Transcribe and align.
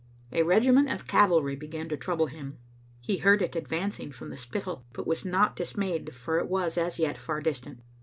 A 0.31 0.41
regiment 0.41 0.91
of 0.91 1.05
cavalry 1.05 1.55
began 1.55 1.87
to 1.89 1.95
trouble 1.95 2.25
him. 2.25 2.57
He 3.01 3.17
heard 3.17 3.39
it 3.43 3.55
advancing 3.55 4.11
from 4.11 4.31
the 4.31 4.35
Spittal, 4.35 4.83
but 4.93 5.05
was 5.05 5.23
not 5.25 5.55
dis 5.55 5.77
mayed, 5.77 6.15
for 6.15 6.39
it 6.39 6.49
was, 6.49 6.75
as 6.75 6.97
yet, 6.97 7.19
far 7.19 7.39
distant. 7.39 7.83